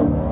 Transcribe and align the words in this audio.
you 0.00 0.31